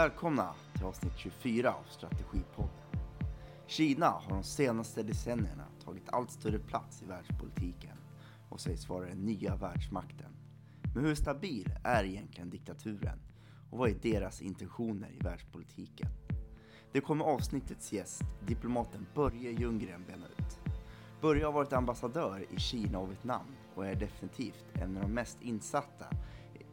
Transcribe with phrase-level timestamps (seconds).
[0.00, 2.70] Välkomna till avsnitt 24 av Strategipodden.
[3.66, 7.96] Kina har de senaste decennierna tagit allt större plats i världspolitiken
[8.48, 10.32] och sägs vara den nya världsmakten.
[10.94, 13.18] Men hur stabil är egentligen diktaturen
[13.70, 16.08] och vad är deras intentioner i världspolitiken?
[16.92, 20.58] Det kommer avsnittets gäst, diplomaten Börje Ljunggren bena ut.
[21.20, 25.42] Börje har varit ambassadör i Kina och Vietnam och är definitivt en av de mest
[25.42, 26.06] insatta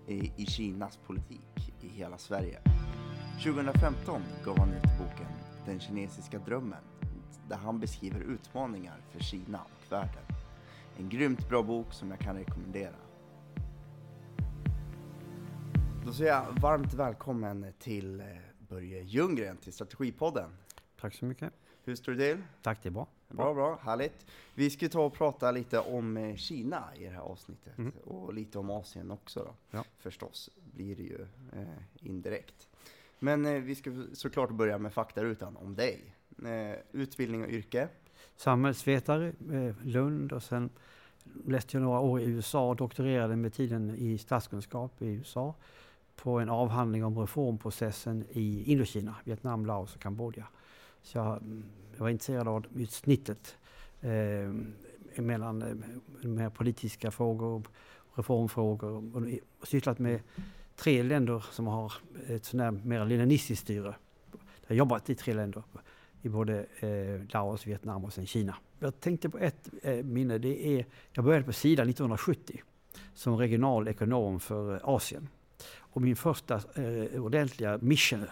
[0.07, 2.61] i, Kinas politik i hela Sverige.
[3.43, 5.27] 2015 gav han ut boken
[5.65, 6.83] Den kinesiska drömmen
[7.47, 10.23] där han beskriver utmaningar för Kina och världen.
[10.97, 12.95] En grymt bra bok som jag kan rekommendera.
[16.05, 18.25] Då säger jag varmt välkommen till eh,
[18.69, 20.49] Börje Ljunggren till Strategipodden.
[20.99, 21.53] Tack så mycket.
[21.83, 22.43] Hur står det till?
[22.61, 23.07] Tack, det är bra.
[23.29, 24.25] Bra, bra, härligt.
[24.55, 27.91] Vi ska ta och prata lite om eh, Kina i det här avsnittet Mm.
[28.05, 29.77] och lite om Asien också då.
[29.77, 29.83] Ja.
[29.97, 31.21] Förstås blir det ju
[31.53, 32.67] eh, indirekt.
[33.19, 36.15] Men eh, vi ska såklart börja med faktarutan om dig.
[36.45, 37.87] Eh, utbildning och yrke.
[38.35, 40.69] Samhällsvetare, eh, Lund och sen
[41.45, 45.55] läste jag några år i USA och doktorerade med tiden i statskunskap i USA
[46.15, 50.47] på en avhandling om reformprocessen i Indokina, Vietnam, Laos och Kambodja.
[51.01, 51.39] Så jag,
[51.91, 53.57] jag var intresserad av snittet
[54.01, 54.53] eh,
[55.21, 57.63] mellan eh, mer politiska frågor,
[58.15, 59.03] reformfrågor och,
[59.59, 60.19] och sysslat med
[60.77, 61.93] tre länder som har
[62.27, 63.95] ett sånt där mer leninistiskt styre.
[64.61, 65.63] Jag har jobbat i tre länder,
[66.21, 68.55] i både eh, Laos, Vietnam och sen Kina.
[68.79, 72.61] Jag tänkte på ett eh, minne, det är, jag började på Sida 1970
[73.13, 75.29] som regional ekonom för eh, Asien.
[75.79, 78.25] Och min första eh, ordentliga mission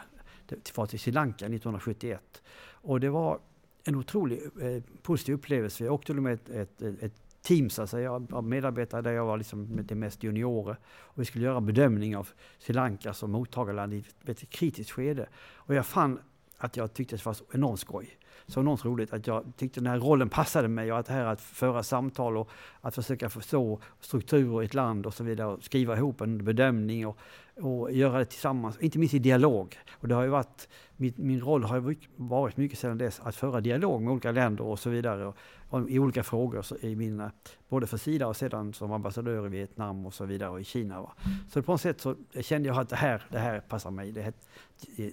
[0.47, 2.41] det var till Sri Lanka 1971.
[2.69, 3.39] Och det var
[3.83, 5.83] en otroligt eh, positiv upplevelse.
[5.83, 9.25] Jag åkte med ett, ett, ett team så alltså, att säga, av medarbetare där jag
[9.25, 10.77] var liksom det mest juniorer.
[10.85, 15.29] Och vi skulle göra bedömning av Sri Lanka som mottagarland i ett, ett kritiskt skede.
[15.55, 16.19] Och jag fann
[16.57, 18.17] att jag tyckte det var enormt skoj.
[18.47, 21.25] Så enormt roligt att jag tyckte den här rollen passade mig och att det här
[21.25, 22.49] att föra samtal och
[22.81, 27.07] att försöka förstå strukturer i ett land och så vidare och skriva ihop en bedömning
[27.07, 27.17] och,
[27.55, 29.77] och göra det tillsammans, inte minst i dialog.
[29.91, 33.35] Och det har ju varit, min, min roll har ju varit mycket sedan dess att
[33.35, 35.37] föra dialog med olika länder och så vidare och,
[35.69, 37.31] och i olika frågor så i mina,
[37.69, 41.01] både för Sida och sedan som ambassadör i Vietnam och så vidare och i Kina.
[41.01, 41.13] Va.
[41.49, 44.11] Så på något sätt så kände jag att det här, det här passar mig.
[44.11, 44.33] Det är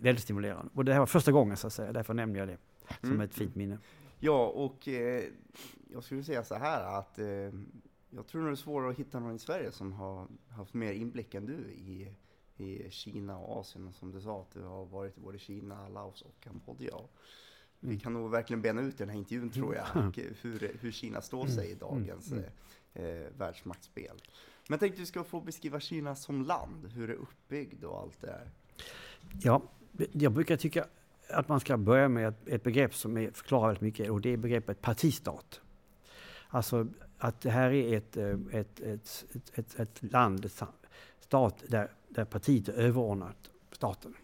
[0.02, 0.70] väldigt stimulerande.
[0.74, 2.56] Och det här var första gången så att säga, därför nämner jag det
[3.00, 3.20] som Mm.
[3.20, 3.78] ett fint minne.
[4.20, 5.24] Ja, och eh,
[5.92, 7.26] jag skulle säga så här att eh,
[8.10, 11.34] jag tror det är svårare att hitta någon i Sverige som har haft mer inblick
[11.34, 12.14] än du i,
[12.56, 13.88] i Kina och Asien.
[13.88, 16.96] Och som du sa, att du har varit i både Kina, Laos och Kambodja.
[17.80, 18.00] Vi Mm.
[18.00, 19.84] kan nog verkligen bena ut den här intervjun tror jag,
[20.42, 22.44] hur, hur Kina står sig i dagens Mm.
[22.94, 24.16] eh, världsmaktsspel.
[24.68, 27.84] Men jag tänkte att du ska få beskriva Kina som land, hur det är uppbyggd
[27.84, 28.50] och allt det där.
[29.42, 29.62] Ja,
[30.12, 30.86] jag brukar tycka
[31.32, 34.32] att man ska börja med ett, ett begrepp som är, förklarar väldigt mycket och det
[34.32, 35.60] är begreppet partistat.
[36.48, 36.86] Alltså
[37.18, 40.62] att det här är ett, eh, ett, ett, ett, ett, ett land, ett
[41.20, 44.14] stat där, där partiet är överordnat staten.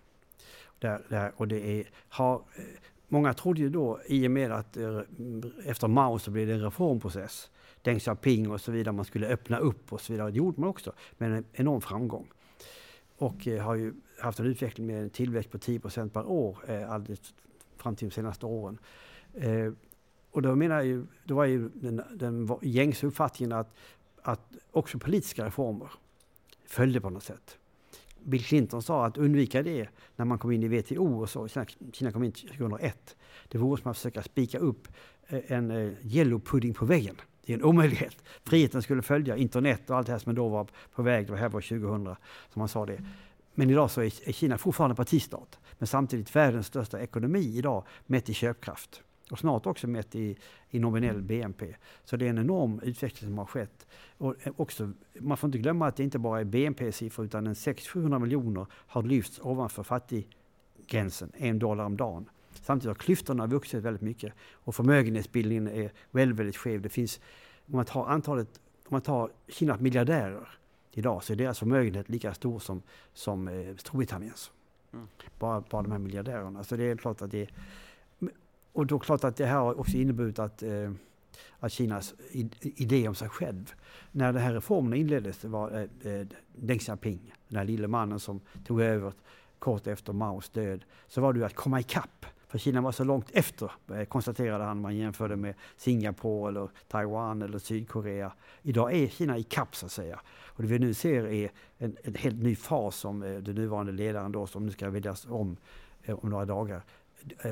[0.78, 2.62] Där, där, och det är, har, eh,
[3.08, 5.00] många trodde ju då, i och med att eh,
[5.64, 7.50] efter Mao så blev det en reformprocess,
[7.82, 10.30] Deng Xiaoping och så vidare, man skulle öppna upp och så vidare.
[10.30, 12.28] Det gjorde man också, med en enorm framgång.
[13.16, 15.80] Och har ju haft en utveckling med en tillväxt på 10
[16.12, 17.34] per år eh, alldeles
[17.76, 18.78] fram till de senaste åren.
[19.34, 19.72] Eh,
[20.30, 23.74] och då menar jag ju, då var ju den, den gängse uppfattningen att,
[24.22, 25.90] att också politiska reformer
[26.66, 27.58] följde på något sätt.
[28.24, 31.66] Bill Clinton sa att undvika det när man kom in i WTO och så, Kina,
[31.92, 33.16] Kina kom in 2001.
[33.48, 34.88] Det vore som att försöka spika upp
[35.26, 37.16] eh, en eh, yellow pudding på väggen.
[37.46, 38.16] Det är en omöjlighet.
[38.44, 41.38] Friheten skulle följa internet och allt det här som då var på väg, det var
[41.38, 42.16] här var 2000 som
[42.54, 43.04] man sa det.
[43.58, 48.34] Men idag så är Kina fortfarande partistat, men samtidigt världens största ekonomi idag mätt i
[48.34, 50.36] köpkraft och snart också mätt i,
[50.70, 51.74] i nominell BNP.
[52.04, 53.86] Så det är en enorm utveckling som har skett.
[54.18, 57.54] Och eh, också, man får inte glömma att det inte bara är BNP-siffror utan en
[57.54, 62.30] 600-700 miljoner har lyfts ovanför fattiggränsen, en dollar om dagen.
[62.52, 66.82] Samtidigt har klyftorna vuxit väldigt mycket och förmögenhetsbildningen är väldigt, väldigt skev.
[66.82, 67.20] Det finns,
[67.66, 70.58] om man tar antalet, om man tar Kinas miljardärer
[70.92, 72.82] idag så är deras förmögenhet lika stor som,
[73.12, 74.50] som eh, Storbritanniens.
[74.92, 75.06] Mm.
[75.38, 76.64] Bara, bara de här miljardärerna.
[76.64, 77.50] Så det är klart att det
[78.78, 80.92] och då klart att det här har också inneburit att, eh,
[81.58, 82.14] att Kinas
[82.62, 83.74] idé om sig själv.
[84.12, 88.20] När den här reformen inleddes, det var eh, eh, Deng Xiaoping, den här lille mannen
[88.20, 89.12] som tog över
[89.58, 93.04] kort efter Maos död, så var det ju att komma ikapp för Kina var så
[93.04, 98.32] långt efter, eh, konstaterade han, man jämförde med Singapore eller Taiwan eller Sydkorea.
[98.62, 100.20] Idag är Kina i kapp så att säga.
[100.28, 103.92] Och det vi nu ser är en, en helt ny fas som eh, den nuvarande
[103.92, 105.56] ledaren då, som nu ska väljas om
[106.02, 106.82] eh, om några dagar,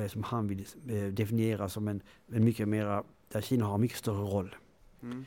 [0.08, 0.66] som han vill
[1.12, 2.02] definiera som en,
[2.32, 4.54] en mycket mera, där Kina har en mycket större roll.
[5.02, 5.24] Mm.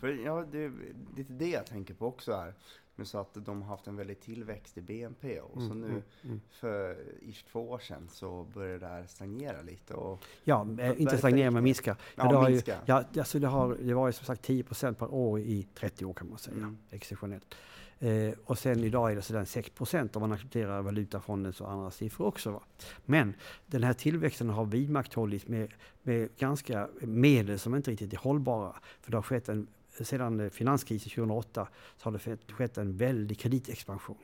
[0.00, 0.72] För, ja, det är
[1.16, 2.54] lite det jag tänker på också här.
[2.96, 5.86] Men så att de har haft en väldig tillväxt i BNP och mm, så nu
[5.86, 6.40] mm, mm.
[6.50, 9.94] för ish två år sedan så börjar det här stagnera lite.
[9.94, 11.96] Och ja, äh, inte stagnera men minska.
[12.16, 12.72] Ja, ja, det, minska.
[12.72, 16.04] Ju, ja, alltså det, har, det var ju som sagt 10% per år i 30
[16.04, 16.78] år kan man säga, mm.
[16.90, 17.54] exceptionellt.
[17.98, 22.26] Eh, och sen idag är det sådär 6% om man accepterar valutafondens och andra siffror
[22.26, 22.50] också.
[22.50, 22.62] Va?
[23.04, 23.34] Men
[23.66, 25.72] den här tillväxten har vidmakthållits med,
[26.02, 28.76] med ganska medel som inte riktigt är hållbara.
[29.00, 29.66] För det har skett en
[30.04, 34.18] sedan eh, finanskrisen 2008 så har det skett en väldig kreditexpansion.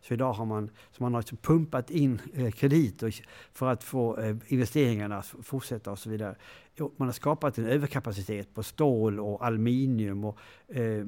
[0.00, 3.14] Så idag har man, så man har liksom pumpat in eh, krediter
[3.52, 6.36] för att få eh, investeringarna att fortsätta och så vidare.
[6.96, 10.38] Man har skapat en överkapacitet på stål och aluminium och
[10.68, 11.06] eh,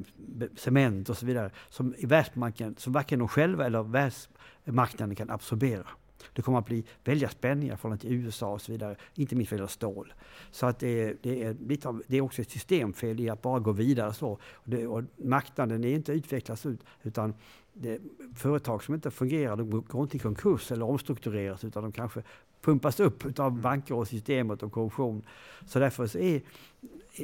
[0.56, 5.86] cement och så vidare som, i världsmarknaden, som varken de själva eller världsmarknaden kan absorbera.
[6.32, 9.58] Det kommer att bli väldiga spänningar förhållande till USA och så vidare, inte minst vad
[9.58, 10.12] gäller stål.
[10.50, 13.58] Så att det, det, är lite av, det är också ett systemfel i att bara
[13.58, 14.28] gå vidare så.
[14.52, 17.34] Och, det, och marknaden är inte utvecklats ut, utan
[17.72, 17.98] det,
[18.36, 22.22] företag som inte fungerar, de går inte i konkurs eller omstruktureras, utan de kanske
[22.62, 23.60] pumpas upp av mm.
[23.60, 25.22] banker och systemet och korruption.
[25.66, 26.42] Så därför så är,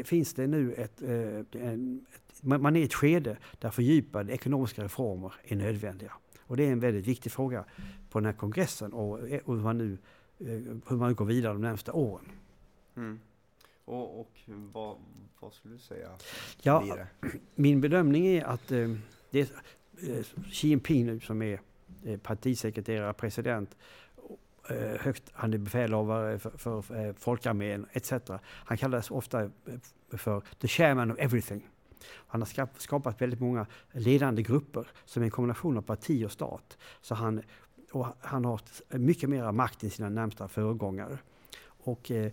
[0.05, 4.85] finns det nu ett, eh, en, ett, man är i ett skede där fördjupade ekonomiska
[4.85, 6.13] reformer är nödvändiga.
[6.47, 7.65] Och det är en väldigt viktig fråga
[8.11, 9.99] på den här kongressen och, eh, och hur, man nu,
[10.39, 12.25] eh, hur man går vidare de närmsta åren.
[12.97, 13.21] Mm.
[13.85, 14.97] Och, och vad,
[15.41, 16.09] vad, skulle du säga?
[16.63, 16.97] Ja,
[17.55, 18.89] min bedömning är att eh,
[19.31, 19.49] det är
[20.11, 21.61] eh, Xi Jinping nu som är
[22.23, 23.77] partisekreterare, president,
[24.99, 28.13] högt, han är befälhavare för, för eh, folkarmén etc.
[28.43, 29.51] Han kallas ofta
[30.11, 31.69] för the chairman of everything.
[32.27, 36.79] Han har skapat väldigt många ledande grupper som är en kombination av parti och stat.
[37.01, 37.43] Så han,
[37.93, 41.19] och han har mycket mer makt än sina närmsta föregångare.
[41.67, 42.33] Och, eh,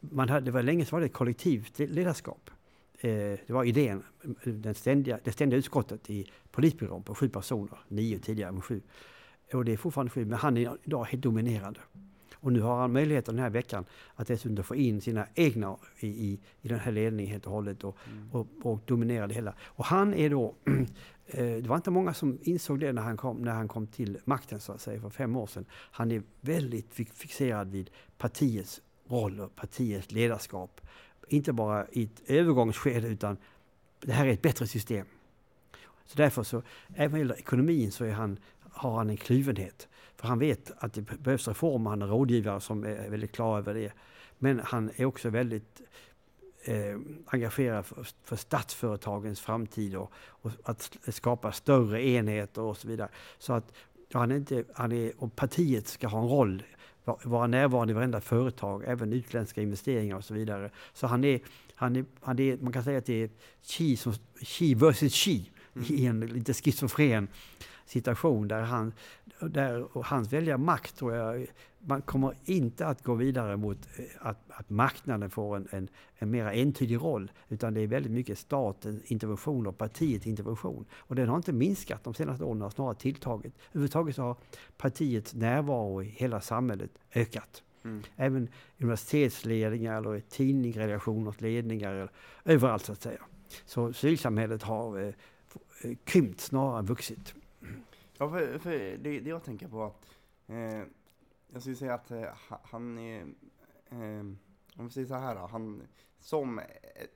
[0.00, 2.50] man hade, det var länge så var det ett kollektivt ledarskap.
[2.98, 3.10] Eh,
[3.46, 4.02] det var idén,
[4.44, 8.80] den ständiga, det ständiga utskottet i politbyrån på sju personer, nio tidigare men sju.
[9.52, 11.80] Och det är fortfarande sju, men han är idag helt dominerande.
[12.42, 13.84] Och nu har han möjlighet den här veckan
[14.14, 17.84] att dessutom få in sina egna i, i, i den här ledningen helt och hållet
[17.84, 18.30] och, mm.
[18.30, 19.54] och, och dominera det hela.
[19.60, 20.54] Och han är då,
[21.26, 24.18] eh, det var inte många som insåg det när han, kom, när han kom till
[24.24, 25.64] makten så att säga för fem år sedan.
[25.70, 30.80] Han är väldigt fixerad vid partiets roll och partiets ledarskap.
[31.28, 33.36] Inte bara i ett övergångsskede utan
[34.00, 35.06] det här är ett bättre system.
[36.04, 36.62] Så därför så,
[36.94, 39.88] även vad gäller ekonomin så är han, har han en kluvenhet.
[40.22, 43.74] För han vet att det behövs reformer, han är rådgivare som är väldigt klar över
[43.74, 43.92] det.
[44.38, 45.82] Men han är också väldigt
[46.64, 53.08] eh, engagerad för, för statsföretagens framtid och, och, att skapa större enheter och så vidare.
[53.38, 53.72] Så att
[54.08, 56.62] ja, han är inte, han är, och partiet ska ha en roll,
[57.04, 60.70] vara närvarande i varenda företag, även utländska investeringar och så vidare.
[60.92, 61.40] Så han är,
[61.74, 63.30] han är, han är man kan säga att det är
[63.62, 65.86] chi, som, chi versus Xi mm.
[65.90, 67.28] i en lite schizofren
[67.86, 68.92] situation där, han,
[69.40, 71.46] där hans väljarmakt tror jag,
[71.78, 76.30] man kommer inte att gå vidare mot eh, att, att marknaden får en, en, en
[76.30, 77.30] mer entydig roll.
[77.48, 80.84] Utan det är väldigt mycket statens intervention och partiets intervention.
[80.92, 83.54] Och den har inte minskat de senaste åren, har snarare tilltagit.
[83.70, 84.36] Överhuvudtaget så har
[84.76, 87.62] partiets närvaro i hela samhället ökat.
[87.84, 88.02] Mm.
[88.16, 88.48] Även
[88.78, 92.08] universitetsledningar eller tidningsredaktioners ledningar,
[92.44, 93.22] överallt så att säga.
[93.64, 95.12] Så civilsamhället har eh
[96.04, 97.34] krympt snarare än vuxit.
[98.18, 99.94] Ja, för, för det, det jag tänker på,
[100.46, 100.82] eh,
[101.52, 103.20] jag skulle säga att eh, han är,
[103.90, 104.20] eh,
[104.76, 105.82] om vi säger så här, han
[106.20, 106.64] som eh,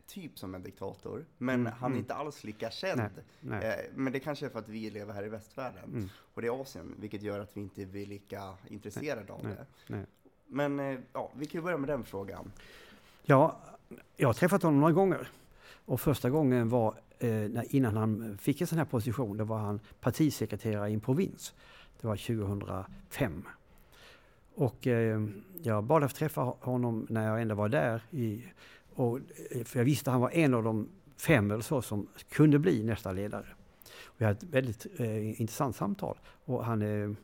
[0.06, 1.98] typ som en diktator, men mm, han är mm.
[1.98, 3.00] inte alls lika känd.
[3.00, 3.64] Nej, nej.
[3.64, 6.08] Eh, men det kanske är för att vi lever här i västvärlden mm.
[6.34, 10.06] och det är Asien, vilket gör att vi inte är lika intresserade av det.
[10.46, 12.52] Men eh, ja, vi kan börja med den frågan.
[13.22, 13.60] Ja,
[14.16, 15.30] jag har träffat honom några gånger.
[15.86, 19.80] Och första gången var eh, innan han fick en sån här position, då var han
[20.00, 21.54] partisekreterare i en provins.
[22.00, 23.42] Det var 2005.
[24.54, 25.26] Och eh,
[25.62, 28.02] jag bad att få träffa honom när jag ändå var där.
[28.10, 28.44] I,
[28.94, 29.18] och,
[29.50, 32.58] eh, för jag visste att han var en av de fem eller så som kunde
[32.58, 33.46] bli nästa ledare.
[34.16, 36.18] Vi hade ett väldigt eh, intressant samtal.
[36.44, 37.16] Och han är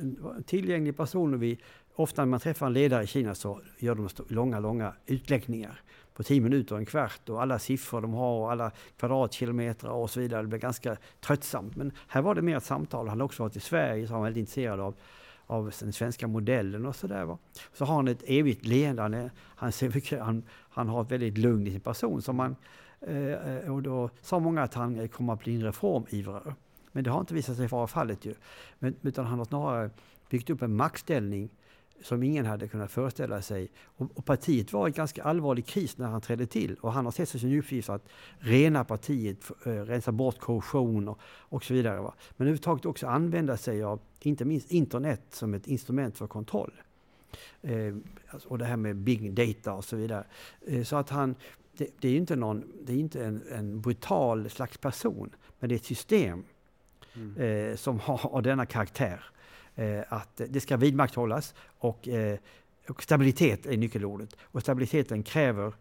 [0.00, 1.34] en tillgänglig person.
[1.34, 1.58] Och vi,
[1.94, 5.82] ofta när man träffar en ledare i Kina så gör de långa, långa utläggningar
[6.18, 10.10] på tio minuter, och en kvart och alla siffror de har och alla kvadratkilometer och
[10.10, 10.42] så vidare.
[10.42, 11.76] Det blir ganska tröttsamt.
[11.76, 13.08] Men här var det mer ett samtal.
[13.08, 14.94] Han har också varit i Sverige så han var väldigt intresserad av,
[15.46, 17.36] av den svenska modellen och sådär.
[17.72, 19.02] Så har han ett evigt leende.
[19.02, 22.22] Han, är, han, ser, han, han har ett väldigt lugn i sin person.
[22.22, 22.56] Som man,
[23.00, 26.54] eh, och då sa många att han kommer att bli en reformivrare.
[26.92, 28.34] Men det har inte visat sig vara fallet ju.
[28.78, 29.90] Men, utan han har snarare
[30.30, 31.50] byggt upp en maktställning
[32.02, 33.70] som ingen hade kunnat föreställa sig.
[33.84, 37.12] Och, och, partiet var i ganska allvarlig kris när han trädde till och han har
[37.12, 42.00] sett sig sin uppgift att rena partiet, äh, rensa bort korruption och, och så vidare.
[42.00, 42.14] Va?
[42.36, 46.72] Men överhuvudtaget också använda sig av inte minst internet som ett instrument för kontroll.
[47.62, 47.94] Eh,
[48.28, 50.24] alltså, och det här med big data och så vidare.
[50.66, 51.34] Eh, så att han,
[51.76, 55.74] det, det, är inte, någon, det är inte en, en brutal slags person, men det
[55.74, 56.44] är ett system
[57.14, 57.36] mm.
[57.36, 59.24] eh, som har, har denna karaktär.
[59.78, 62.38] Eh, att det ska vidmakthållas och, eh,
[62.88, 64.36] och stabilitet är nyckelordet.
[64.42, 65.72] Och stabiliteten kräver,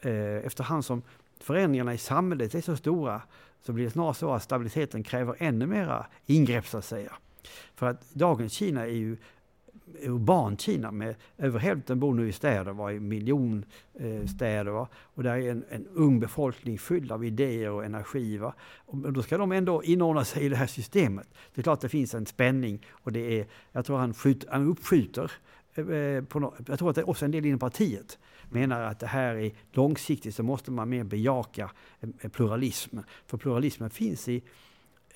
[0.00, 1.02] eh, efterhand som
[1.40, 3.22] förändringarna i samhället är så stora,
[3.62, 7.12] så blir det snarare så att stabiliteten kräver ännu mera ingrepp så att säga.
[7.74, 9.16] För att dagens Kina är ju
[10.02, 14.66] Urbankina, med över hälften bor nu i städer, var i miljonstäder.
[14.66, 14.88] Eh, va?
[14.94, 18.38] Och där är en, en, ung befolkning fylld av idéer och energi.
[18.38, 18.54] Va?
[18.86, 21.28] Och då ska de ändå inordna sig i det här systemet.
[21.54, 24.68] Det är klart det finns en spänning och det är, jag tror han, skjut, han
[24.68, 25.32] uppskjuter
[25.74, 28.18] eh, på no, jag tror att det är också en del inom partiet
[28.52, 31.70] menar att det här är långsiktigt så måste man mer bejaka
[32.00, 32.98] eh, pluralism.
[33.26, 34.42] För pluralismen finns i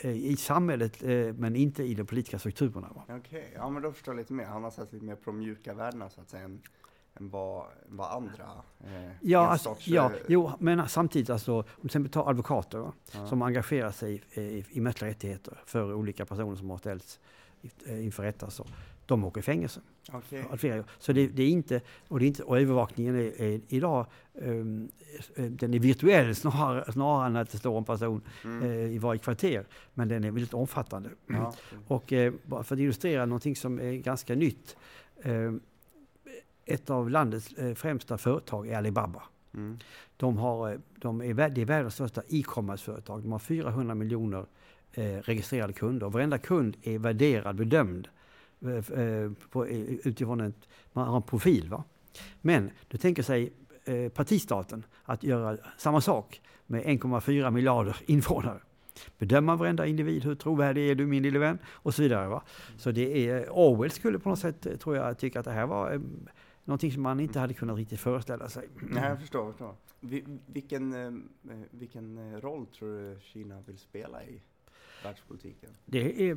[0.00, 2.88] i samhället eh, men inte i de politiska strukturerna.
[3.02, 3.42] Okej, okay.
[3.54, 4.44] ja men då förstår jag lite mer.
[4.44, 6.62] Han har sett lite mer på de mjuka värdena så att säga än,
[7.20, 11.86] än vad, vad andra eh, Ja, alltså, ja eh, jo, men samtidigt alltså, om till
[11.86, 13.26] exempel tar advokater ja.
[13.26, 17.20] som engagerar sig i, i, i mänskliga rättigheter för olika personer som har ställts
[17.86, 18.50] inför rätta.
[18.50, 18.66] Så
[19.06, 19.80] de åker i fängelse.
[20.12, 20.82] Okay.
[20.98, 24.88] Så det, det, är inte, och, det är inte, och övervakningen är, är idag um,
[25.36, 28.62] den är virtuell snarare, snarare än att det står en person mm.
[28.62, 29.66] uh, i varje kvarter.
[29.94, 31.10] Men den är väldigt omfattande.
[31.26, 31.54] Ja.
[31.86, 34.76] Och uh, bara för att illustrera någonting som är ganska nytt.
[35.26, 35.54] Uh,
[36.64, 39.22] ett av landets främsta företag är Alibaba.
[39.54, 39.78] Mm.
[40.16, 43.22] De, har, de är, det är världens största e-commerce-företag.
[43.22, 44.46] De har 400 miljoner
[45.22, 46.08] registrerade kunder.
[46.08, 48.08] Varenda kund är värderad, bedömd
[49.50, 51.68] på, utifrån ett, man har en profil.
[51.68, 51.84] Va?
[52.40, 53.52] Men du tänker sig
[53.84, 58.60] eh, partistaten att göra samma sak med 1,4 miljarder invånare.
[59.18, 61.58] Bedöma varenda individ, hur trovärdig är du min lille vän?
[61.66, 62.28] Och så vidare.
[62.28, 62.42] Va?
[62.76, 65.92] Så det är, Orwell skulle på något sätt, tror jag, tycka att det här var
[65.92, 66.00] eh,
[66.64, 68.68] någonting som man inte hade kunnat riktigt föreställa sig.
[68.90, 69.52] Nej, jag förstår.
[69.52, 69.74] förstår.
[70.46, 74.42] vilken, eh, vilken roll tror du Kina vill spela i
[75.04, 75.70] världspolitiken?
[75.84, 76.36] Det är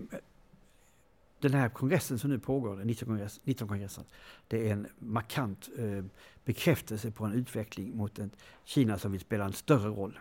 [1.40, 4.04] den här kongressen som nu pågår, 19-kongressen,
[4.48, 6.06] det är en markant eh,
[6.46, 8.32] bekräftelse på en utveckling mot ett
[8.64, 10.20] Kina som vill spela en större roll.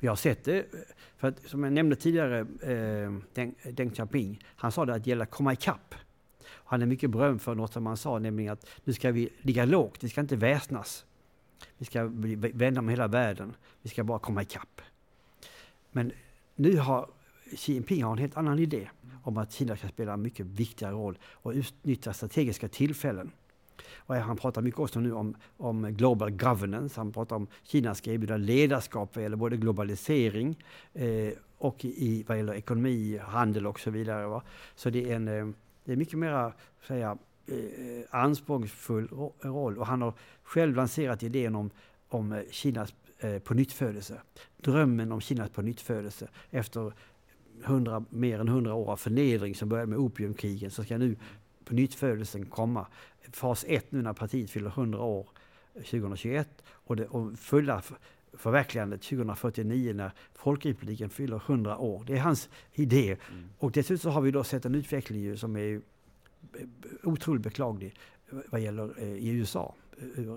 [0.00, 0.64] Vi har sett det, eh,
[1.16, 5.26] för att, som jag nämnde tidigare, eh, Deng, Deng Xiaoping, han sa det att gälla
[5.26, 5.94] komma ikapp.
[6.46, 9.64] Han är mycket berömd för något som han sa, nämligen att nu ska vi ligga
[9.64, 11.04] lågt, vi ska inte väsnas.
[11.78, 14.80] Vi ska bli vänner med hela världen, vi ska bara komma ikapp.
[15.92, 16.12] Men
[16.54, 17.08] nu har
[17.52, 18.88] Xi Jinping har en helt annan idé
[19.22, 23.30] om att Kina ska spela en mycket viktigare roll och utnyttja strategiska tillfällen.
[23.96, 27.00] Och han pratar mycket också nu om, om global governance.
[27.00, 32.24] Han pratar om att Kina ska erbjuda ledarskap vad gäller både globalisering eh, och i,
[32.28, 34.26] vad gäller ekonomi, handel och så vidare.
[34.26, 34.42] Va?
[34.74, 35.46] Så det är en eh,
[35.84, 36.52] det är mycket mer
[36.86, 37.56] säga, eh,
[38.10, 39.08] anspråksfull
[39.40, 39.78] roll.
[39.78, 41.70] Och han har själv lanserat idén om,
[42.08, 44.20] om Kinas eh, pånyttfödelse.
[44.56, 46.92] Drömmen om Kinas pånyttfödelse efter
[47.64, 51.16] 100, mer än hundra år av förnedring som började med opiumkrigen så ska nu
[51.64, 52.86] på nyttfödelsen komma.
[53.32, 55.28] Fas 1 nu när partiet fyller 100 år
[55.74, 57.82] 2021 och det och fulla
[58.32, 62.04] förverkligandet 2049 när Folkrepubliken fyller 100 år.
[62.06, 63.16] Det är hans idé.
[63.30, 63.48] Mm.
[63.58, 65.80] Och dessutom har vi då sett en utveckling som är
[67.02, 67.94] otroligt beklaglig
[68.30, 69.74] vad gäller eh, i USA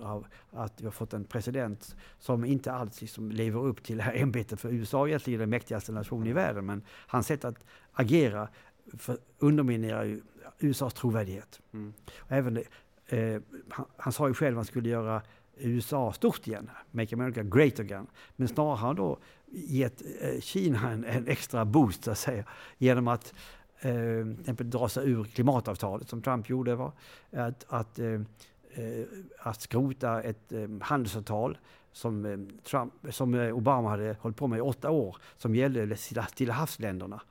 [0.03, 4.03] av att vi har fått en president som inte alls liksom lever upp till det
[4.03, 4.61] här ämbetet.
[4.61, 8.47] För USA är egentligen den mäktigaste nationen i världen, men hans sätt att agera
[8.97, 10.21] för, underminerar ju
[10.59, 11.61] USAs trovärdighet.
[11.73, 11.93] Mm.
[12.27, 12.57] även,
[13.07, 15.21] eh, han, han, sa ju själv att han skulle göra
[15.57, 18.07] USA stort igen, Make America Great Again.
[18.35, 19.19] Men snarare har han då
[19.51, 22.43] gett eh, Kina en, en, extra boost, så att säga,
[22.77, 23.33] genom att
[23.79, 26.75] eh, dra sig ur klimatavtalet som Trump gjorde.
[26.75, 26.93] Va?
[27.31, 28.21] Att, att eh,
[28.73, 29.05] Eh,
[29.39, 31.57] att skrota ett eh, handelsavtal
[31.91, 35.97] som, eh, Trump, som eh, Obama hade hållit på med i åtta år, som gällde
[35.97, 37.21] Stilla havsländerna,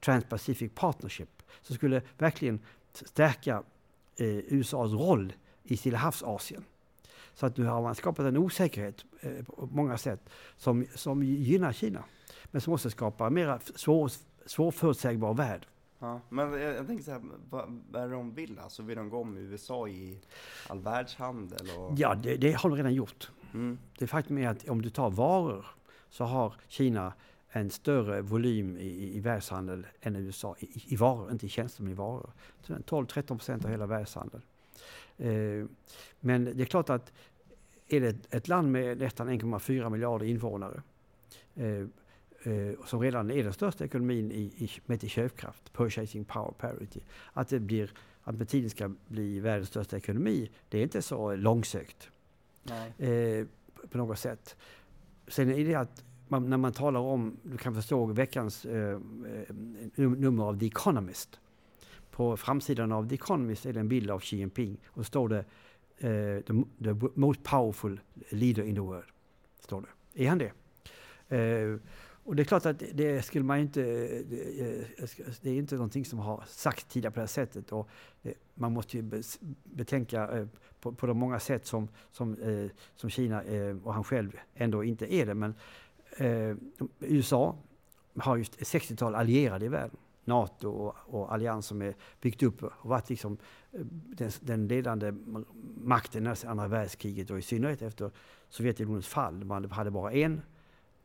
[0.00, 2.60] Trans-Pacific Partnership, som skulle verkligen
[2.92, 3.62] stärka
[4.16, 5.32] eh, USAs roll
[5.62, 6.64] i Stilla havsasien.
[7.34, 11.72] Så att nu har man skapat en osäkerhet eh, på många sätt som, som gynnar
[11.72, 12.04] Kina,
[12.44, 14.10] men som också skapar en mer svår,
[14.46, 15.66] svårförutsägbar värld.
[16.04, 18.58] Ja, men jag, jag tänker så här, vad, vad är det de vill?
[18.58, 20.20] Alltså vill de gå om USA i
[20.68, 21.70] all världshandel?
[21.78, 21.94] Och...
[21.98, 23.30] Ja, det, det har de redan gjort.
[23.54, 23.78] Mm.
[23.98, 25.66] Det faktum är att om du tar varor
[26.10, 27.12] så har Kina
[27.48, 31.92] en större volym i, i världshandel än USA, i, i varor, inte i tjänster men
[31.92, 32.32] i varor.
[32.66, 34.42] 12-13 procent av hela världshandeln.
[35.16, 35.66] Eh,
[36.20, 37.12] men det är klart att
[37.88, 40.82] är det ett land med nästan 1,4 miljarder invånare
[41.54, 41.86] eh,
[42.86, 47.00] som redan är den största ekonomin i, i, mätt i köpkraft, purchasing power parity,
[47.32, 47.90] att det blir
[48.24, 52.10] att med tiden ska bli världens största ekonomi, det är inte så långsökt
[52.98, 53.46] eh,
[53.90, 54.56] på något sätt.
[55.28, 59.00] Sen är det att man, när man talar om, du kan förstå veckans eh,
[59.96, 61.40] eh nummer av The Economist.
[62.10, 65.28] På framsidan av The Economist är det en bild av Xi Jinping och då står
[65.28, 65.44] det
[65.98, 66.52] eh, the,
[66.84, 69.08] the, most powerful leader in the world.
[69.60, 70.24] Står det.
[70.24, 70.52] Är han det?
[72.24, 73.82] Och det är klart att det skulle man inte...
[75.40, 77.72] Det är inte någonting som har sagts tidigare på det här sättet.
[77.72, 77.88] Och
[78.22, 79.22] eh, man måste ju
[79.64, 80.46] betänka eh,
[80.80, 83.42] på, på de många sätt som, som, eh, som Kina
[83.84, 85.34] och han själv ändå inte är det.
[85.34, 85.54] Men
[87.00, 87.58] USA
[88.16, 89.96] har ju ett 60-tal allierade i världen.
[90.24, 93.38] NATO och, och allians som är byggt upp och varit liksom
[94.16, 95.12] den, den ledande
[95.76, 98.10] makten efter andra världskriget och i synnerhet efter
[98.48, 99.44] Sovjetunionens fall.
[99.44, 100.42] Man hade bara en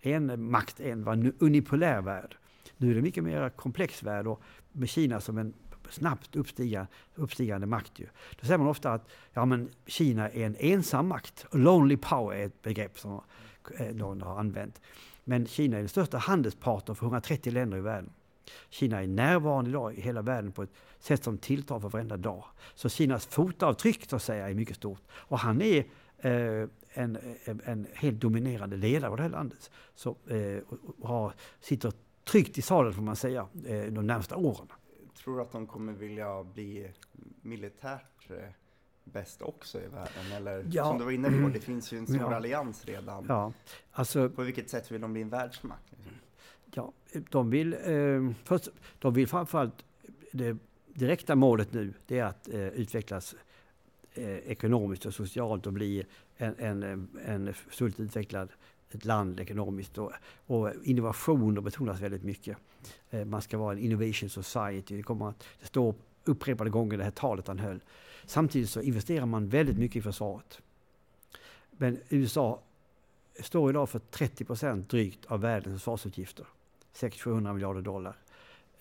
[0.02, 2.36] en makt, en var en unipolär värld.
[2.78, 4.42] Nu är det en mycket mer komplex värld och
[4.72, 5.54] med Kina som en
[5.90, 8.00] snabbt uppstigande, uppstigande makt.
[8.00, 8.06] Ju.
[8.40, 11.46] Då säger man ofta att ja, men Kina är en ensam makt.
[11.52, 13.22] Lonely power är ett begrepp som
[13.80, 14.82] eh, någon har använt.
[15.24, 18.10] Men Kina är den största handelspartnern för 130 länder i världen.
[18.70, 22.46] Kina är närvarande idag i hela världen på ett sätt som tilltar för varenda dag.
[22.76, 25.02] Så Kinas fotavtryck så att säga är mycket stort.
[25.12, 25.86] Och han är
[26.18, 27.18] eh, en,
[27.66, 29.72] en helt dominerande ledare av det här landet.
[29.96, 30.64] Så, eh,
[31.04, 34.68] har, sitter tryggt i sadeln får man säga eh, de närmsta åren.
[35.24, 36.92] Tror du att de kommer vilja bli
[37.42, 38.36] militärt eh,
[39.04, 40.32] bäst också i världen?
[40.36, 40.86] Eller ja.
[40.86, 42.36] som du var inne på, det finns ju en stor ja.
[42.36, 43.26] allians redan.
[43.28, 43.54] Ja.
[43.92, 45.92] Alltså, på vilket sätt vill de bli en världsmakt?
[45.92, 46.14] Liksom?
[46.74, 46.94] Ja,
[47.30, 48.68] de vill, eh, först,
[49.00, 49.86] de vill framförallt,
[50.32, 50.58] det
[50.94, 53.36] direkta målet nu, det är att eh, utvecklas
[54.14, 56.06] eh, ekonomiskt och socialt och bli
[56.40, 58.50] en, en, eh, en fullt utvecklad
[58.92, 59.98] ett land ekonomiskt.
[59.98, 60.12] Och,
[60.48, 62.58] och innovationer betonas väldigt mycket.
[63.10, 64.98] Eh, man ska vara en innovation society.
[64.98, 67.80] Det, kommer att, det står upprepade gånger det här talet han höll.
[68.26, 70.62] Samtidigt så investerar man väldigt mycket i försvaret.
[71.72, 72.62] Men USA
[73.40, 76.46] står idag för 30 procent drygt av världens försvarsutgifter.
[76.94, 78.16] 600-700 miljarder dollar.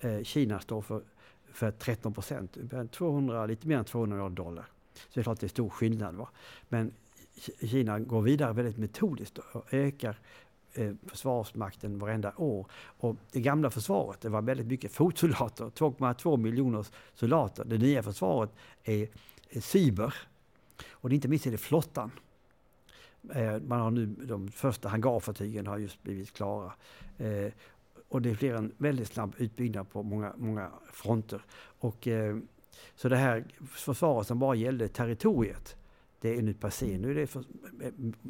[0.00, 1.02] Eh, Kina står för,
[1.52, 4.68] för 13 procent, lite mer än 200 miljarder dollar.
[4.94, 6.14] Så det är klart det är stor skillnad.
[6.14, 6.28] Va?
[6.68, 6.92] Men
[7.60, 10.18] Kina går vidare väldigt metodiskt och ökar
[10.72, 12.66] eh, försvarsmakten varenda år.
[12.72, 17.64] Och det gamla försvaret, det var väldigt mycket fotsoldater, 2,2 miljoner soldater.
[17.64, 18.50] Det nya försvaret
[18.84, 19.08] är,
[19.50, 20.14] är cyber.
[20.90, 22.10] Och det inte minst är det flottan.
[23.34, 26.72] Eh, man har nu, de första hangarfartygen har just blivit klara.
[27.18, 27.52] Eh,
[28.08, 31.42] och det blir en väldigt snabb utbyggnad på många, många fronter.
[31.78, 32.08] Och,
[32.94, 35.77] så det här försvaret som bara gällde territoriet,
[36.20, 36.98] det är nu passé.
[36.98, 37.44] Nu är det för,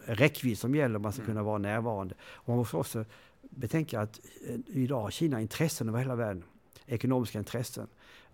[0.07, 1.33] räckvidd som gäller, man ska mm.
[1.33, 2.15] kunna vara närvarande.
[2.23, 3.05] Och man måste också
[3.51, 6.45] betänka att eh, idag har Kina intressen över hela världen,
[6.87, 7.87] ekonomiska intressen.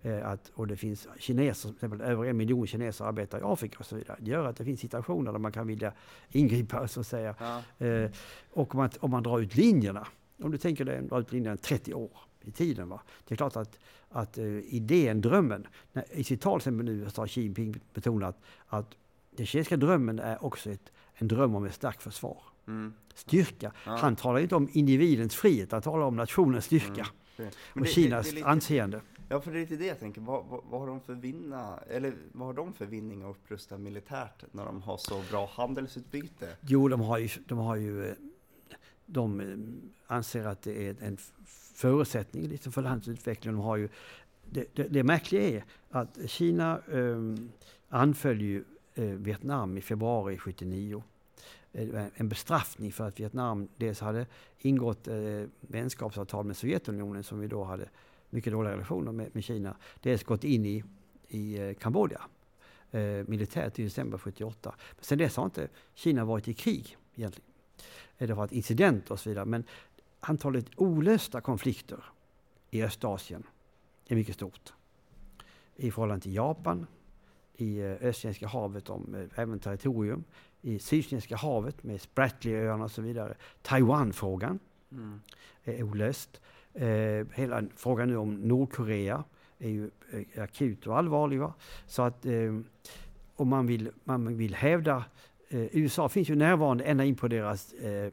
[0.03, 3.79] Eh, att, och det finns kineser, till exempel över en miljon kineser arbetar i Afrika
[3.79, 4.17] och så vidare.
[4.21, 5.93] Det gör att det finns situationer där man kan vilja
[6.29, 7.35] ingripa så att säga.
[7.38, 7.87] Ja.
[7.87, 8.11] Eh,
[8.51, 10.07] och om man, om man drar ut linjerna,
[10.43, 12.11] om du tänker dig dra ut linjerna 30 år
[12.45, 12.88] i tiden.
[12.88, 13.01] Va?
[13.25, 17.40] Det är klart att, att uh, idén, drömmen, när, i sitt tal nu har Xi
[17.40, 18.97] Jinping betonat att
[19.37, 22.42] den kinesiska drömmen är också ett, en dröm om ett starkt försvar.
[22.66, 22.94] Mm.
[23.14, 23.73] Styrka.
[23.87, 23.97] Ja.
[23.97, 27.07] Han talar inte om individens frihet, han talar om nationens styrka.
[27.37, 27.51] Mm.
[27.75, 29.01] Och Kinas det, det lite, anseende.
[29.29, 30.20] Ja, för det är lite det jag tänker.
[30.20, 33.79] Vad, vad, vad, har de för vinna, eller vad har de för vinning att upprusta
[33.79, 36.49] militärt när de har så bra handelsutbyte?
[36.61, 38.14] Jo, de har ju, de har ju eh,
[39.07, 39.57] de eh,
[40.07, 41.16] anser att det är en
[41.75, 43.55] förutsättning liksom för landets utveckling.
[43.55, 43.88] De har ju,
[44.51, 47.53] det, det, det märkliga är att Kina um,
[47.88, 48.64] anföll ju
[48.97, 51.03] Eh, Vietnam i februari 79.
[51.73, 54.27] Eh, en bestraffning för att Vietnam dels hade
[54.59, 55.15] ingått eh,
[55.61, 57.89] vänskapsavtal med Sovjetunionen som vi då hade
[58.31, 59.77] mycket dåliga relationer med, med Kina.
[60.01, 60.85] Dels gått in i,
[61.29, 62.21] i Kambodja
[63.27, 64.75] militärt i december 78.
[64.97, 67.51] Men sen dess har inte Kina varit i krig egentligen.
[68.19, 69.45] Det har varit incidenter och så vidare.
[69.45, 69.65] Men
[70.21, 72.05] antalet olösta konflikter
[72.71, 73.43] i Östasien
[74.07, 74.73] är mycket stort.
[75.77, 76.87] I förhållande till Japan,
[77.57, 80.25] i eh, Östkinesiska havet om eh, även territorium,
[80.62, 83.35] i Sydkinesiska havet med Spratleyöarna och så vidare.
[83.62, 84.59] Taiwan-frågan
[84.93, 85.21] mm.
[85.64, 86.40] är olöst.
[86.75, 89.25] Eh, hela frågan nu om Nordkorea
[89.59, 91.40] är ju eh, akut och allvarlig.
[91.40, 91.55] Va?
[91.87, 92.59] Så att eh,
[93.37, 95.05] om man vill, man vill hävda
[95.49, 98.12] eh, USA finns ju närvarande ända in på deras eh,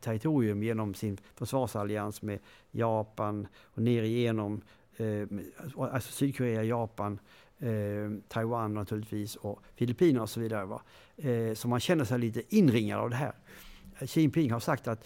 [0.00, 2.38] territorium genom sin försvarsallians med
[2.70, 4.60] Japan och ner igenom
[4.96, 5.26] eh,
[5.76, 7.18] alltså Sydkorea, Japan,
[7.58, 10.64] eh, Taiwan naturligtvis och Filippinerna och så vidare.
[10.64, 10.82] Va?
[11.16, 13.32] Eh, så man känner sig lite inringad av det här.
[14.06, 15.04] Xi Jinping har sagt att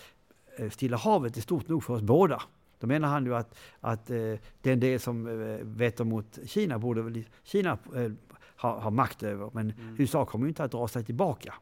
[0.57, 2.43] eh, Stilla havet är stort nog för oss båda.
[2.79, 7.03] Då menar han ju att, att eh, den del som eh, vetter mot Kina borde
[7.03, 8.13] väl Kina eh,
[8.57, 9.51] ha, ha makt över.
[9.53, 9.97] Men mm.
[9.99, 11.55] USA kommer ju inte att dra sig tillbaka.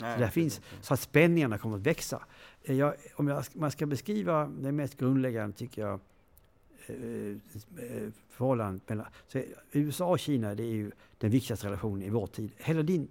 [0.00, 2.22] Nej, så, där finns, så att spänningarna kommer att växa.
[2.62, 6.00] Eh, jag, om jag, man ska beskriva det mest grundläggande tycker jag eh, eh,
[8.30, 9.06] förhållandet mellan
[9.72, 12.50] USA och Kina det är ju den viktigaste relationen i vår tid.
[12.56, 13.08] Hela din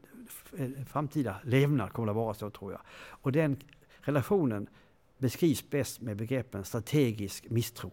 [0.88, 2.82] framtida levnad kommer att vara så tror jag.
[2.96, 3.58] Och den
[4.02, 4.68] relationen
[5.18, 7.92] beskrivs bäst med begreppen strategisk misstro.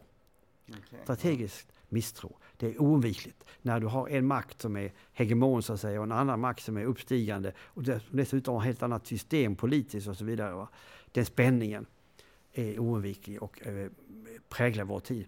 [0.69, 0.99] Okay.
[1.03, 2.37] Strategisk misstro.
[2.57, 6.07] Det är oundvikligt när du har en makt som är hegemon så att säga och
[6.07, 10.17] en annan makt som är uppstigande och dessutom har ett helt annat system politiskt och
[10.17, 10.55] så vidare.
[10.55, 10.69] Va?
[11.13, 11.87] Den spänningen
[12.53, 13.91] är oundviklig och eh,
[14.49, 15.27] präglar vår tid.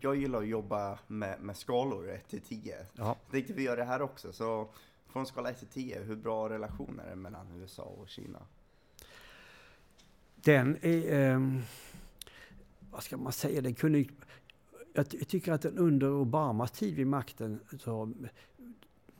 [0.00, 2.76] Jag gillar att jobba med, med skalor 1 till 10.
[2.92, 3.16] Ja.
[3.24, 4.32] Jag tänkte vi gör det här också.
[4.32, 4.68] Så
[5.08, 8.38] från skala 1 till 10, hur bra relationer är det mellan USA och Kina?
[10.34, 11.58] Den är, eh,
[12.90, 14.04] vad ska man säga, den kunde
[14.94, 18.12] jag tycker att den under Obamas tid vid makten så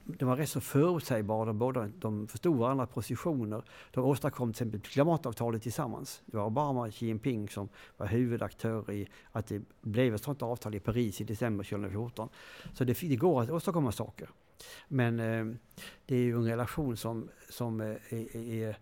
[0.05, 1.45] de var rätt så förutsägbara.
[1.45, 3.63] De, båda, de förstod varandras positioner.
[3.91, 6.23] De åstadkom till exempel klimatavtalet tillsammans.
[6.27, 10.43] Det var Obama och Xi Jinping som var huvudaktörer i att det blev ett sådant
[10.43, 12.29] avtal i Paris i december 2014.
[12.73, 14.29] Så det, det går att åstadkomma saker.
[14.89, 15.57] Men eh,
[16.07, 18.77] det är ju en relation som, som eh, är, är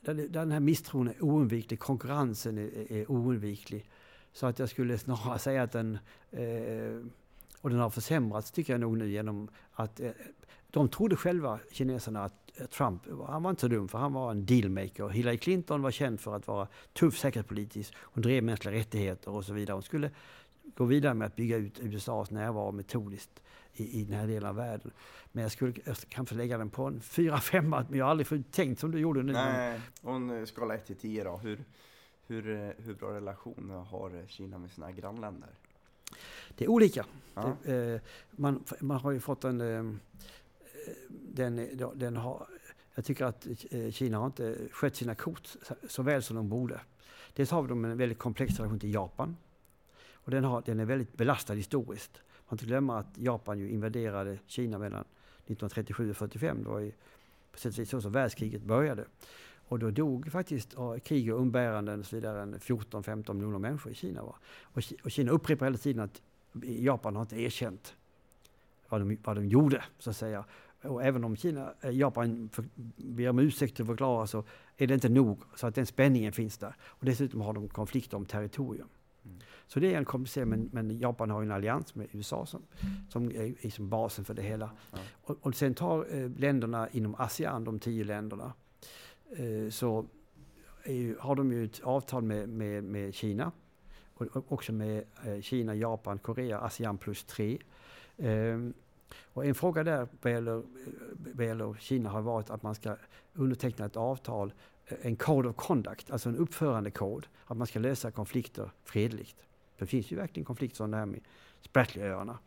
[0.00, 3.90] där den här misstron är oundviklig, konkurrensen är, är oundviklig.
[4.32, 5.98] Så att jag skulle snarare säga att den,
[6.30, 7.00] eh,
[7.64, 10.10] och den har försämrats tycker jag nog nu genom att eh,
[10.70, 14.30] de trodde själva, kineserna, att eh, Trump, han var inte så dum för han var
[14.30, 15.08] en dealmaker.
[15.08, 17.94] Hillary Clinton var känd för att vara tuff säkerhetspolitiskt.
[17.96, 19.74] Hon drev mänskliga rättigheter och så vidare.
[19.74, 20.10] Hon skulle
[20.74, 24.56] gå vidare med att bygga ut USAs närvaro metodiskt i, i den här delen av
[24.56, 24.90] världen.
[25.32, 28.80] Men jag skulle jag kanske lägga den på en 4-5, men jag har aldrig tänkt
[28.80, 29.32] som du gjorde nu.
[29.32, 31.36] Nej, och en skala 1 till 10 då?
[31.36, 31.64] Hur,
[32.26, 35.50] hur, eh, hur bra relation har Kina med sina grannländer?
[36.56, 37.06] Det är olika.
[37.34, 37.56] Ja.
[37.62, 38.00] Det, eh,
[38.30, 39.60] man, man har ju fått en...
[39.60, 39.84] Eh,
[41.08, 42.46] den, den har,
[42.94, 46.48] jag tycker att eh, Kina har inte skött sina kort så, så väl som de
[46.48, 46.80] borde.
[47.34, 49.36] Dels har de en väldigt komplex relation till Japan.
[50.12, 52.12] Och den, har, den är väldigt belastad historiskt.
[52.14, 56.62] Man får inte glömma att Japan ju invaderade Kina mellan 1937 och 1945.
[56.62, 56.92] Det var ju
[57.52, 59.04] på sätt och vis så som världskriget började.
[59.68, 63.94] Och då dog faktiskt av krig och umbäranden och så vidare 14-15 miljoner människor i
[63.94, 64.22] Kina.
[64.22, 64.36] Va?
[64.62, 66.22] Och, Kina upprepar hela tiden att
[66.62, 67.94] Japan har inte erkänt
[68.88, 70.44] vad de, vad de gjorde, så att säga.
[70.82, 72.64] Och även om Kina, eh, Japan för,
[72.96, 74.44] ber om ursäkt och förklarar så
[74.76, 75.40] är det inte nog.
[75.56, 76.74] Så att den spänningen finns där.
[76.82, 78.88] Och dessutom har de konflikter om territorium.
[79.24, 79.38] Mm.
[79.66, 82.62] Så det är en komplicerad, men, men, Japan har en allians med USA som,
[83.08, 84.70] som är, är som basen för det hela.
[84.92, 84.98] Ja.
[85.22, 88.52] Och, och sen tar eh, länderna inom ASEAN, de tio länderna,
[89.30, 90.06] Eh, så
[90.86, 93.52] ju, har de ju ett avtal med, med, med Kina
[94.14, 97.58] och också med eh, Kina, Japan, Korea, ASEAN plus 3.
[98.18, 98.74] Ehm,
[99.22, 100.62] och en fråga där vad gäller,
[101.34, 102.96] vad gäller Kina har varit att man ska
[103.32, 104.52] underteckna ett avtal,
[104.86, 109.36] eh, en code of conduct, alltså en uppförandekod, att man ska lösa konflikter fredligt.
[109.78, 111.20] Det finns ju verkligen konflikter som det här med
[111.60, 112.38] Spratlyöarna.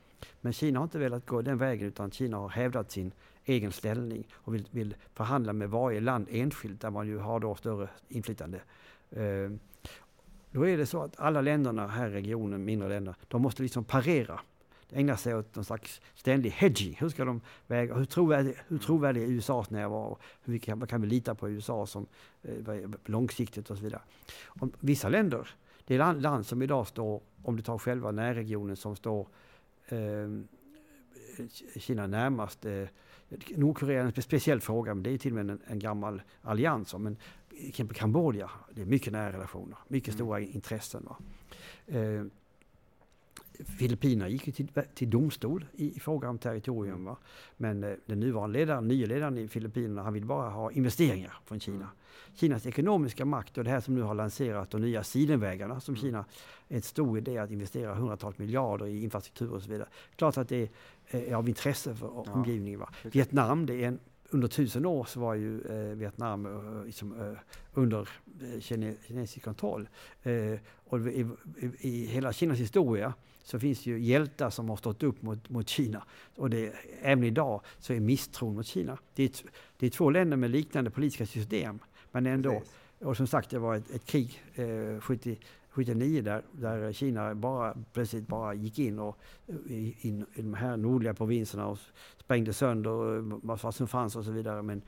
[0.42, 3.12] Men Kina har inte velat gå den vägen utan Kina har hävdat sin
[3.48, 7.56] egen ställning och vill, vill förhandla med varje land enskilt där man ju har då
[7.56, 8.62] större inflytande.
[9.10, 9.50] Eh,
[10.52, 13.84] då är det så att alla länderna här i regionen, mindre länder, de måste liksom
[13.84, 14.40] parera.
[14.92, 16.98] Ägna sig åt någon slags ständig hedging.
[17.00, 20.18] Hur ska de väga, hur trovärdig, hur trovärdig är USAs närvaro?
[20.44, 22.08] Hur kan, kan vi lita på USA som
[22.42, 24.02] eh, långsiktigt och så vidare.
[24.46, 25.50] Om, vissa länder,
[25.86, 29.28] det är land, land som idag står, om du tar själva närregionen, som står
[29.88, 30.28] eh,
[31.76, 32.84] Kina närmast eh,
[33.56, 36.96] Nordkorea är en speciell fråga, men det är till och med en, en gammal allians.
[36.98, 37.18] Men
[37.50, 40.18] exempel Kambodja, det är mycket nära relationer, mycket mm.
[40.18, 41.06] stora intressen.
[41.06, 41.18] Va?
[41.88, 42.24] Eh,
[43.66, 47.06] Filippinerna gick ju till, till domstol i, i fråga om territorium.
[47.06, 47.18] Va?
[47.58, 51.60] Men eh, den nuvarande ledaren, nya ledaren i Filippinerna, han vill bara ha investeringar från
[51.60, 51.78] Kina.
[51.78, 51.90] Mm.
[52.34, 56.02] Kinas ekonomiska makt och det här som nu har lanserat, de nya sidenvägarna som mm.
[56.02, 56.26] Kina,
[56.68, 59.88] är en stor idé att investera hundratals miljarder i infrastruktur och så vidare.
[60.16, 60.70] Klart att det
[61.12, 62.32] är av intresse för ja.
[62.32, 62.80] omgivningen.
[62.80, 62.90] Va?
[63.04, 67.38] Vietnam, det är en under tusen år så var ju eh, Vietnam eh, liksom, eh,
[67.74, 68.10] under
[68.42, 69.90] eh, kine, kinesisk kontroll.
[70.24, 73.14] Eh, och i, i, i, hela Kinas historia
[73.44, 76.04] så finns det ju hjältar som har stått upp mot, mot Kina.
[76.36, 78.98] Och det, även idag så är misstron mot Kina.
[79.16, 79.32] Det är,
[79.78, 81.80] det är två länder med liknande politiska system.
[82.12, 82.74] Men ändå, Precis.
[83.00, 85.38] och som sagt det var ett, ett krig eh, 70,
[85.78, 89.18] 79 där, där Kina bara, plötsligt bara gick in och,
[89.68, 91.80] i, in, i de här nordliga provinserna och
[92.18, 92.92] sprängde sönder
[93.48, 94.62] vad som fanns och så vidare.
[94.62, 94.80] Men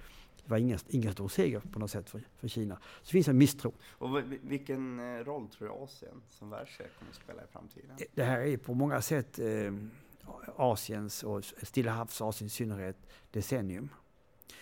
[0.44, 2.76] det var ingen, ingen stor seger på något sätt för, för Kina.
[2.76, 3.74] Så det finns en misstro.
[3.92, 4.10] Och
[4.42, 7.92] vilken eh, roll tror du Asien som världsdel kommer att spela i framtiden?
[8.14, 9.74] Det här är på många sätt eh,
[10.56, 12.98] Asiens och Stilla havs-Asiens i synnerhet
[13.32, 13.90] decennium.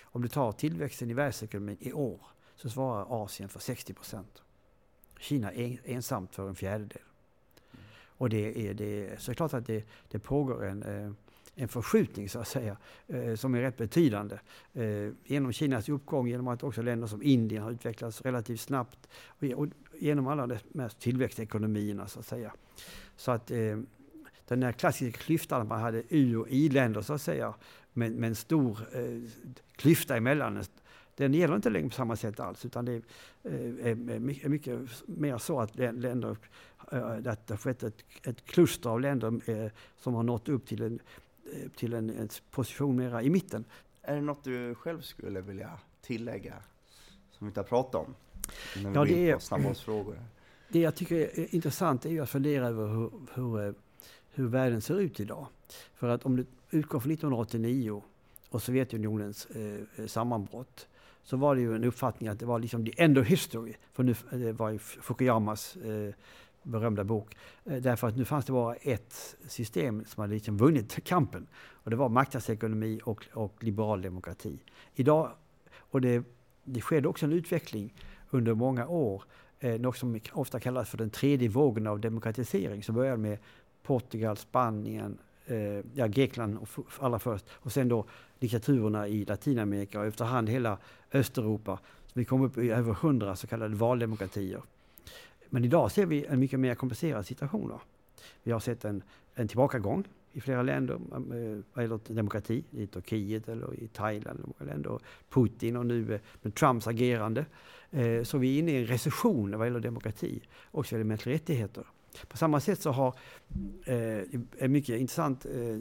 [0.02, 2.22] Om du tar tillväxten i världsekonomin i år
[2.56, 4.44] så svarar Asien för 60 procent.
[5.20, 5.52] Kina
[5.86, 7.02] ensamt för en fjärdedel.
[7.74, 7.86] Mm.
[8.18, 11.12] Och det är, det är såklart att det, det pågår en, eh,
[11.56, 12.78] en förskjutning så att säga,
[13.08, 14.40] eh, som är rätt betydande.
[14.74, 19.10] Eh, genom Kinas uppgång, genom att också länder som Indien har utvecklats relativt snabbt
[19.56, 19.68] och
[20.00, 22.54] genom alla de mest tillväxtekonomierna så att säga.
[23.16, 23.48] Så att
[24.48, 27.54] den där klassiska klyftan man hade U och I-länder så att säga,
[27.94, 28.80] med, med en stor
[29.76, 30.64] klyfta emellan
[31.18, 33.02] den gäller inte längre på samma sätt alls utan det
[33.44, 36.38] är, mycket, mycket mer så att länder,
[37.26, 41.00] att det har skett ett, ett kluster av länder som har nått upp till en,
[41.76, 43.66] till en, en position mera i mitten.
[44.02, 46.54] Är det något du själv skulle vilja tillägga
[47.32, 48.16] som vi inte har pratat om?
[48.94, 49.40] Ja, det är,
[50.70, 53.74] det jag tycker är intressant är ju att fundera över hur, hur,
[54.32, 55.48] hur världen ser ut idag.
[55.96, 58.04] För att om du utgår från 1989
[58.50, 60.88] och Sovjetunionens eh, sammanbrott
[61.28, 63.74] så var det ju en uppfattning att det var liksom the end of history.
[63.94, 66.14] För nu, eh, det var ju Fukuyamas eh,
[66.64, 67.36] berömda bok.
[67.66, 71.48] Eh, därför att nu fanns det bara ett system som hade liksom vunnit kampen.
[71.56, 74.60] Och det var marknadsekonomi och, och liberal demokrati.
[74.96, 75.32] Idag,
[75.78, 76.24] och det,
[76.64, 77.94] det skedde också en utveckling
[78.30, 79.24] under många år.
[79.60, 82.84] Eh, något som ofta kallas för den tredje vågen av demokratisering.
[82.84, 83.38] Som började med
[83.84, 86.68] Portugal, Spanien, eh, ja, Grekland
[87.00, 87.46] allra först.
[87.52, 88.06] Och sen då
[88.40, 90.78] diktaturerna i Latinamerika och efterhand hela
[91.14, 91.80] Östeuropa.
[92.06, 94.62] Så vi kom upp i över hundra så kallade valdemokratier.
[95.50, 97.70] Men idag ser vi en mycket mer komplicerad situation.
[97.70, 97.82] Då.
[98.44, 103.50] Vi har sett en, en tillbakagång i flera länder eh, vad gäller demokrati, i Turkiet
[103.50, 107.46] eller i Thailand, och många länder, Putin och nu eh, med Trumps agerande.
[107.92, 111.36] Eh, så vi är inne i en recession vad gäller demokrati och vad gäller mänskliga
[111.36, 111.84] rättigheter.
[112.28, 113.16] På samma sätt så har
[113.86, 114.22] eh,
[114.58, 115.80] en mycket intressant eh,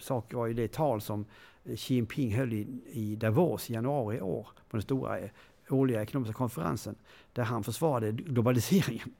[0.00, 1.24] sak var ju det tal som
[1.76, 5.30] Xi Jinping höll i, i Davos i januari i år på den stora eh,
[5.68, 6.94] årliga ekonomiska konferensen
[7.32, 9.14] där han försvarade globaliseringen.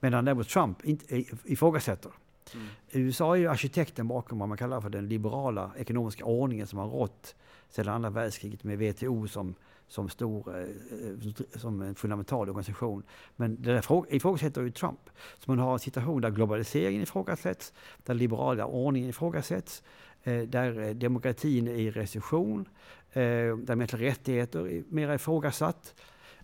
[0.00, 2.12] Medan däremot Trump inte ifrågasätter.
[2.54, 2.66] Mm.
[2.90, 6.88] USA är ju arkitekten bakom vad man kallar för den liberala ekonomiska ordningen som har
[6.88, 7.34] rått
[7.68, 9.54] sedan andra världskriget med WTO som,
[9.88, 13.02] som, stor, eh, eh, som en fundamental organisation.
[13.36, 15.10] Men det där ifrågasätter ju Trump.
[15.38, 19.82] Så man har en situation där globaliseringen ifrågasätts, där liberala ordningen ifrågasätts,
[20.22, 22.68] eh, där demokratin är i recession,
[23.14, 25.94] där mänskliga rättigheter är mer ifrågasatt.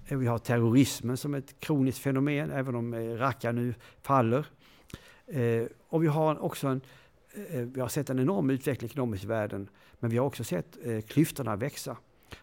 [0.09, 4.47] Vi har terrorismen som ett kroniskt fenomen, även om Raqqa nu faller.
[5.89, 6.81] Och vi har också en,
[7.73, 11.57] vi har sett en enorm utveckling ekonomiskt i världen, men vi har också sett klyftorna
[11.57, 11.97] växa.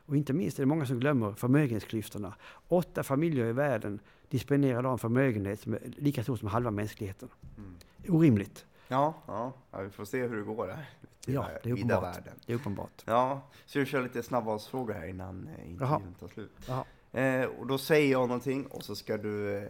[0.05, 2.33] Och inte minst är det många som glömmer förmögenhetsklyftorna.
[2.67, 7.29] Åtta familjer i världen disponerar en förmögenhet som är lika stor som halva mänskligheten.
[7.57, 7.75] Mm.
[8.07, 8.65] Orimligt.
[8.87, 10.85] Ja, ja, vi får se hur det går där
[11.33, 12.03] ja, det är uppenbart.
[12.03, 12.33] världen.
[12.45, 13.03] Det är uppenbart.
[13.05, 16.69] Ja, så jag kör lite snabbvalsfrågor här innan eh, intervjun tar slut.
[17.11, 19.63] Eh, och då säger jag någonting och så ska du eh,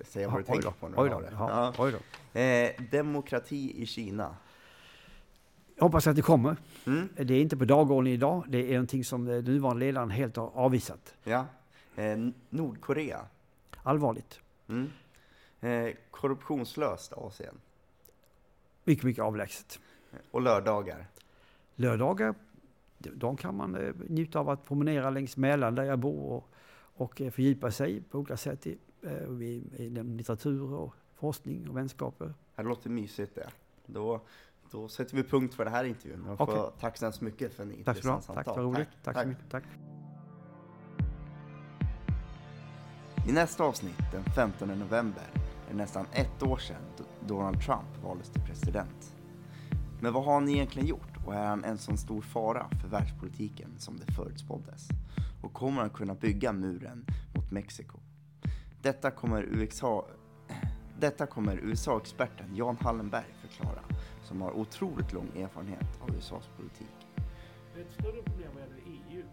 [0.00, 0.86] säga vad du tänker på.
[0.96, 1.22] Oj då.
[1.30, 1.74] Ja.
[1.78, 2.40] Oj då.
[2.40, 4.36] Eh, demokrati i Kina.
[5.76, 6.56] Jag hoppas att det kommer.
[6.86, 7.08] Mm.
[7.16, 8.44] Det är inte på dagordningen idag.
[8.48, 11.14] Det är någonting som den nuvarande ledaren helt har avvisat.
[11.24, 11.46] Ja.
[11.96, 12.18] Eh,
[12.50, 13.20] Nordkorea.
[13.82, 14.40] Allvarligt.
[14.68, 14.90] Mm.
[15.60, 17.54] Eh, korruptionslöst Asien.
[18.84, 19.80] Mycket, mycket avlägset.
[20.30, 21.06] Och lördagar?
[21.76, 22.34] Lördagar,
[22.98, 26.48] de kan man eh, njuta av att promenera längs Mälaren där jag bor och,
[26.96, 31.76] och eh, fördjupa sig på olika sätt i, eh, i, i litteratur och forskning och
[31.76, 32.34] vänskaper.
[32.56, 33.48] Det låter mysigt det.
[33.86, 34.20] Då,
[34.74, 36.24] då sätter vi punkt för den här intervjun.
[36.26, 36.62] Jag okay.
[36.80, 38.44] Tack så hemskt mycket för en intressant samtal.
[38.44, 38.88] Tack, det var roligt.
[39.02, 39.22] Tack, tack, tack.
[39.24, 39.50] så mycket.
[39.50, 39.64] Tack.
[43.28, 45.30] I nästa avsnitt, den 15 november,
[45.66, 46.82] är det nästan ett år sedan
[47.26, 49.14] Donald Trump valdes till president.
[50.00, 53.74] Men vad har han egentligen gjort och är han en sån stor fara för världspolitiken
[53.78, 54.88] som det förutspåddes?
[55.42, 57.98] Och kommer han kunna bygga muren mot Mexiko?
[58.82, 60.06] Detta kommer USA
[60.98, 63.80] detta kommer USA-experten Jan Hallenberg förklara,
[64.24, 66.96] som har otroligt lång erfarenhet av USAs politik.
[67.76, 69.24] Ett större problem vad gäller EU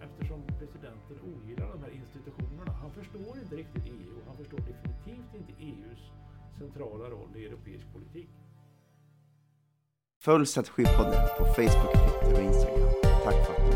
[0.00, 2.72] eftersom presidenten ogillar de här institutionerna.
[2.72, 6.12] Han förstår inte riktigt EU och han förstår definitivt inte EUs
[6.58, 8.30] centrala roll i europeisk politik.
[10.20, 12.88] Följ Strategipodden på Facebook, Twitter och Instagram.
[13.24, 13.68] Tack för att